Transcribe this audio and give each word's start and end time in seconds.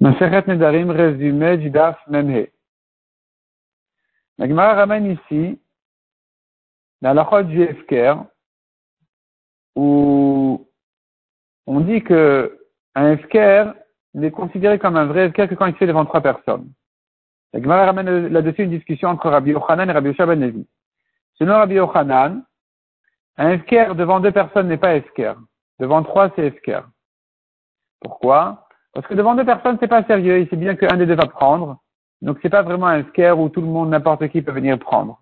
Masechet 0.00 0.44
Nedarim, 0.46 0.90
résumé 0.90 1.56
du 1.56 1.70
Daf 1.70 1.96
Memhe. 2.08 2.48
La 4.38 4.48
Gemara 4.48 4.74
ramène 4.74 5.12
ici 5.12 5.58
la 7.00 7.14
lachot 7.14 7.42
du 7.44 7.62
Efker, 7.62 8.14
où 9.76 10.66
on 11.66 11.80
dit 11.80 12.02
que 12.02 12.58
un 12.94 13.12
Efker 13.12 13.72
n'est 14.14 14.30
considéré 14.30 14.78
comme 14.78 14.96
un 14.96 15.06
vrai 15.06 15.26
Efker 15.26 15.48
que 15.48 15.54
quand 15.54 15.66
il 15.66 15.72
se 15.74 15.78
fait 15.78 15.86
devant 15.86 16.04
trois 16.04 16.20
personnes. 16.20 16.72
La 17.52 17.62
Gemara 17.62 17.86
ramène 17.86 18.28
là-dessus 18.28 18.64
une 18.64 18.70
discussion 18.70 19.08
entre 19.08 19.30
Rabbi 19.30 19.52
Yochanan 19.52 19.88
et 19.88 19.92
Rabbi 19.92 20.08
Yosha 20.08 20.26
ben 20.26 20.40
Levi. 20.40 20.66
Selon 21.34 21.54
Rabbi 21.54 21.74
Yochanan, 21.74 22.44
un 23.36 23.50
Efker 23.50 23.94
devant 23.94 24.20
deux 24.20 24.32
personnes 24.32 24.68
n'est 24.68 24.78
pas 24.78 24.96
Efker. 24.96 25.34
Devant 25.78 26.02
trois, 26.02 26.30
c'est 26.34 26.46
Efker. 26.46 26.82
Pourquoi? 28.00 28.65
Parce 28.96 29.08
que 29.08 29.14
devant 29.14 29.34
deux 29.34 29.44
personnes, 29.44 29.76
c'est 29.78 29.88
pas 29.88 30.04
sérieux. 30.04 30.40
Il 30.40 30.48
sait 30.48 30.56
bien 30.56 30.74
qu'un 30.74 30.96
des 30.96 31.04
deux 31.04 31.16
va 31.16 31.26
prendre. 31.26 31.82
Donc 32.22 32.38
c'est 32.40 32.48
pas 32.48 32.62
vraiment 32.62 32.86
un 32.86 33.04
scare 33.04 33.38
où 33.38 33.50
tout 33.50 33.60
le 33.60 33.66
monde, 33.66 33.90
n'importe 33.90 34.26
qui 34.28 34.40
peut 34.40 34.52
venir 34.52 34.78
prendre. 34.78 35.20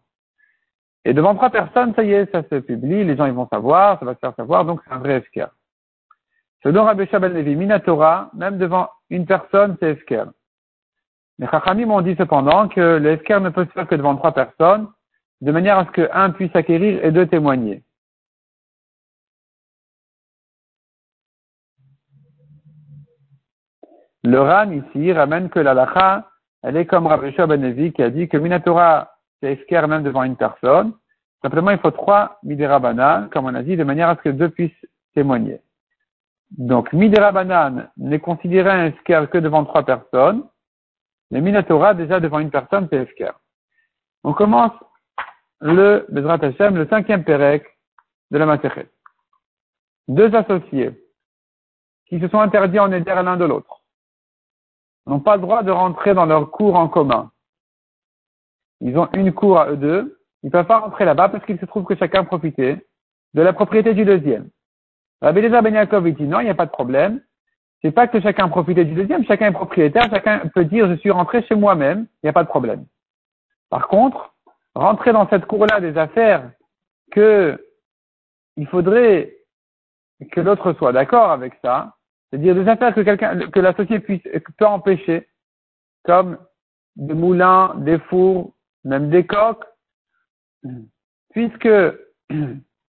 Et 1.05 1.12
devant 1.12 1.35
trois 1.35 1.51
personnes, 1.51 1.93
ça 1.97 2.05
y 2.05 2.12
est, 2.12 2.31
ça 2.31 2.45
se 2.45 2.55
publie, 2.61 3.03
les 3.03 3.17
gens 3.17 3.27
ils 3.27 3.33
vont 3.33 3.48
savoir, 3.48 3.98
ça 3.98 4.05
va 4.05 4.15
se 4.15 4.21
faire 4.21 4.33
savoir, 4.37 4.65
donc 4.65 4.81
c'est 4.84 4.95
un 4.95 4.98
vrai 4.98 5.25
scare. 5.27 5.51
Selon 6.62 6.84
Rabbi 6.84 7.05
Shabbat 7.09 7.33
Levi, 7.33 7.57
Minatora, 7.57 8.31
même 8.34 8.59
devant 8.59 8.91
une 9.11 9.27
personne, 9.27 9.77
c'est 9.81 10.01
scare. 10.03 10.29
Les 11.41 11.48
Chachamim 11.48 11.87
m'ont 11.87 12.01
dit 12.01 12.15
cependant 12.15 12.69
que 12.69 12.98
le 12.98 13.19
scare 13.19 13.41
ne 13.41 13.51
peut 13.51 13.65
se 13.65 13.73
faire 13.73 13.89
que 13.89 13.97
devant 13.97 14.15
trois 14.15 14.33
personnes, 14.33 14.87
de 15.41 15.51
manière 15.51 15.79
à 15.79 15.87
ce 15.87 15.91
qu'un 15.91 16.31
puisse 16.31 16.55
acquérir 16.55 17.05
et 17.05 17.11
deux 17.11 17.27
témoigner. 17.27 17.83
Le 24.24 24.41
Ran 24.41 24.70
ici 24.70 25.12
ramène 25.12 25.51
que 25.51 25.59
la 25.59 25.74
lacha, 25.74 26.30
elle 26.62 26.78
est 26.78 26.87
comme 26.87 27.06
Rabbi 27.06 27.37
Ben 27.37 27.92
qui 27.92 28.03
a 28.03 28.08
dit 28.08 28.27
que 28.27 28.39
Minatora, 28.39 29.12
c'est 29.41 29.53
esquer 29.53 29.86
même 29.86 30.03
devant 30.03 30.22
une 30.22 30.36
personne. 30.36 30.94
Simplement, 31.42 31.72
il 31.72 31.78
faut 31.78 31.91
trois 31.91 32.39
Midera 32.42 32.81
comme 33.31 33.44
on 33.44 33.55
a 33.55 33.62
dit, 33.62 33.77
de 33.77 33.84
manière 33.84 34.08
à 34.08 34.16
ce 34.16 34.22
que 34.22 34.31
deux 34.31 34.48
puissent 34.48 34.86
témoigner. 35.14 35.61
Donc, 36.56 36.91
Midera 36.94 37.33
n'est 37.98 38.19
considéré 38.19 38.70
un 38.70 38.86
esquer 38.86 39.27
que 39.31 39.36
devant 39.36 39.62
trois 39.66 39.84
personnes. 39.84 40.44
Mais 41.31 41.42
Minatora, 41.42 41.92
déjà 41.92 42.19
devant 42.19 42.38
une 42.38 42.50
personne, 42.50 42.88
c'est 42.91 43.03
esquer. 43.03 43.33
On 44.22 44.33
commence 44.33 44.72
le 45.61 46.06
Bezrat 46.09 46.38
Hashem, 46.42 46.77
le 46.77 46.86
cinquième 46.88 47.25
Pérec 47.25 47.66
de 48.31 48.38
la 48.38 48.47
Masechet. 48.47 48.88
Deux 50.09 50.34
associés 50.34 50.92
qui 52.06 52.20
se 52.20 52.28
sont 52.28 52.41
interdits 52.41 52.78
en 52.78 52.91
aider 52.91 53.12
l'un 53.14 53.36
de 53.36 53.44
l'autre 53.44 53.84
n'ont 55.06 55.20
pas 55.20 55.36
le 55.36 55.42
droit 55.42 55.62
de 55.62 55.70
rentrer 55.70 56.14
dans 56.14 56.27
leur 56.27 56.50
cour 56.50 56.77
en 56.77 56.88
commun. 56.88 57.30
Ils 58.80 58.98
ont 58.98 59.08
une 59.12 59.33
cour 59.33 59.58
à 59.58 59.70
eux 59.70 59.77
deux. 59.77 60.19
Ils 60.42 60.47
ne 60.47 60.50
peuvent 60.52 60.66
pas 60.66 60.80
rentrer 60.80 61.05
là-bas 61.05 61.30
parce 61.30 61.44
qu'il 61.44 61.58
se 61.58 61.64
trouve 61.64 61.84
que 61.84 61.97
chacun 61.97 62.24
profitait 62.24 62.84
de 63.34 63.42
la 63.42 63.52
propriété 63.52 63.94
du 63.94 64.05
deuxième. 64.05 64.48
Rabbi 65.22 65.41
Lézar 65.41 65.62
Ben 65.62 65.75
dit 66.12 66.25
non, 66.25 66.41
il 66.41 66.44
n'y 66.44 66.50
a 66.50 66.55
pas 66.55 66.66
de 66.66 66.70
problème. 66.70 67.20
C'est 67.82 67.92
pas 67.92 68.08
que 68.08 68.20
chacun 68.20 68.48
profitait 68.48 68.84
du 68.84 68.94
deuxième, 68.94 69.25
chacun 69.25 69.48
est 69.48 69.52
propriétaire, 69.52 70.05
chacun 70.10 70.41
peut 70.55 70.64
dire 70.64 70.88
je 70.88 70.94
suis 70.97 71.10
rentré 71.10 71.42
chez 71.42 71.55
moi-même, 71.55 72.06
il 72.22 72.27
n'y 72.27 72.30
a 72.30 72.32
pas 72.32 72.42
de 72.42 72.48
problème. 72.48 72.86
Par 73.69 73.88
contre, 73.88 74.34
rentrer 74.75 75.12
dans 75.12 75.28
cette 75.28 75.47
cour-là 75.47 75.80
des 75.80 75.97
affaires 75.98 76.50
que 77.12 77.62
il 78.56 78.66
faudrait 78.66 79.34
que 80.32 80.41
l'autre 80.41 80.72
soit 80.75 80.92
d'accord 80.92 81.30
avec 81.30 81.55
ça, 81.62 81.94
c'est-à-dire 82.35 82.57
des 82.57 82.69
affaires 82.69 82.93
que 82.93 83.01
quelqu'un, 83.03 83.39
que 83.49 83.61
l'associé 83.61 84.01
peut 84.01 84.67
empêcher, 84.67 85.29
comme 86.03 86.37
des 86.97 87.15
moulins, 87.15 87.77
des 87.77 88.01
fours, 88.01 88.55
même 88.83 89.09
des 89.09 89.25
coques, 89.25 89.65
puisque 91.31 91.69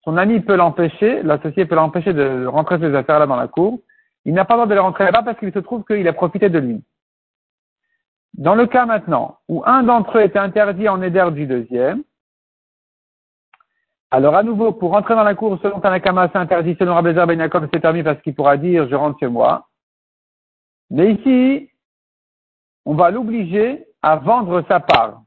son 0.05 0.15
ami 0.15 0.39
peut 0.39 0.55
l'empêcher, 0.55 1.21
l'associé 1.23 1.65
peut 1.65 1.75
l'empêcher 1.75 2.13
de 2.13 2.45
rentrer 2.45 2.79
ces 2.79 2.95
affaires-là 2.95 3.27
dans 3.27 3.35
la 3.35 3.49
cour, 3.49 3.81
il 4.23 4.33
n'a 4.33 4.45
pas 4.45 4.53
le 4.53 4.59
droit 4.59 4.67
de 4.67 4.73
les 4.75 4.79
rentrer 4.79 5.03
là-bas 5.03 5.23
parce 5.23 5.37
qu'il 5.37 5.51
se 5.51 5.59
trouve 5.59 5.83
qu'il 5.83 6.07
a 6.07 6.13
profité 6.13 6.47
de 6.47 6.59
lui. 6.59 6.81
Dans 8.35 8.55
le 8.55 8.65
cas 8.65 8.85
maintenant 8.85 9.39
où 9.49 9.61
un 9.65 9.83
d'entre 9.83 10.19
eux 10.19 10.21
est 10.21 10.37
interdit 10.37 10.87
en 10.87 11.01
aider 11.01 11.27
du 11.33 11.47
deuxième, 11.47 12.03
alors 14.13 14.35
à 14.35 14.43
nouveau, 14.43 14.71
pour 14.73 14.91
rentrer 14.91 15.15
dans 15.15 15.23
la 15.23 15.33
cour 15.33 15.57
selon 15.63 15.79
Tanakama, 15.79 16.29
c'est 16.31 16.37
interdit, 16.37 16.75
selon 16.77 16.93
Rabbezer 16.93 17.25
Ben 17.25 17.39
Yaakov, 17.39 17.67
c'est 17.73 17.79
permis 17.79 18.03
parce 18.03 18.21
qu'il 18.21 18.35
pourra 18.35 18.57
dire 18.57 18.87
je 18.87 18.93
rentre 18.93 19.17
chez 19.19 19.27
moi. 19.27 19.65
Mais 20.91 21.13
ici, 21.13 21.71
on 22.85 22.93
va 22.93 23.09
l'obliger 23.09 23.87
à 24.03 24.17
vendre 24.17 24.63
sa 24.67 24.79
part. 24.79 25.23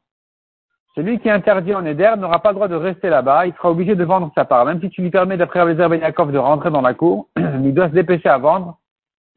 Celui 0.94 1.18
qui 1.18 1.26
est 1.26 1.32
interdit 1.32 1.74
en 1.74 1.84
Éder 1.84 2.14
n'aura 2.16 2.38
pas 2.38 2.50
le 2.50 2.54
droit 2.54 2.68
de 2.68 2.76
rester 2.76 3.08
là-bas, 3.08 3.48
il 3.48 3.54
sera 3.54 3.72
obligé 3.72 3.96
de 3.96 4.04
vendre 4.04 4.30
sa 4.36 4.44
part. 4.44 4.64
Même 4.64 4.80
si 4.80 4.88
tu 4.88 5.02
lui 5.02 5.10
permets, 5.10 5.36
d'après 5.36 5.58
Rabbezer 5.58 5.88
Ben 5.88 6.00
Yaakov, 6.00 6.30
de 6.30 6.38
rentrer 6.38 6.70
dans 6.70 6.80
la 6.80 6.94
cour, 6.94 7.28
il 7.36 7.74
doit 7.74 7.88
se 7.88 7.92
dépêcher 7.92 8.28
à 8.28 8.38
vendre 8.38 8.78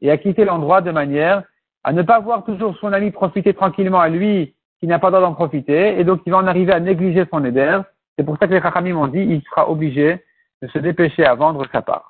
et 0.00 0.12
à 0.12 0.16
quitter 0.16 0.44
l'endroit 0.44 0.80
de 0.80 0.92
manière 0.92 1.42
à 1.82 1.92
ne 1.92 2.02
pas 2.02 2.20
voir 2.20 2.44
toujours 2.44 2.76
son 2.76 2.92
ami 2.92 3.10
profiter 3.10 3.52
tranquillement 3.52 3.98
à 3.98 4.10
lui 4.10 4.54
qui 4.78 4.86
n'a 4.86 5.00
pas 5.00 5.08
le 5.08 5.16
droit 5.16 5.28
d'en 5.28 5.34
profiter, 5.34 5.98
et 5.98 6.04
donc 6.04 6.20
il 6.24 6.30
va 6.30 6.38
en 6.38 6.46
arriver 6.46 6.72
à 6.72 6.78
négliger 6.78 7.26
son 7.32 7.44
Éder, 7.44 7.80
c'est 8.16 8.24
pour 8.24 8.36
ça 8.38 8.46
que 8.46 8.54
les 8.54 8.60
Chachamim 8.60 8.96
ont 8.96 9.06
dit 9.06 9.20
il 9.20 9.42
sera 9.42 9.70
obligé 9.70 10.24
de 10.62 10.68
se 10.68 10.78
dépêcher 10.78 11.24
à 11.24 11.34
vendre 11.34 11.64
sa 11.72 11.82
part. 11.82 12.09